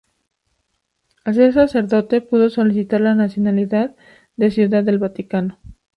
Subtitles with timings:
[1.25, 3.95] Al ser Sacerdote pudo solicitar la nacionalidad
[4.35, 5.59] de Ciudad del Vaticano.